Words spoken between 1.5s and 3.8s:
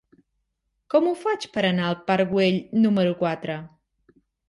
per anar al parc Güell número quatre?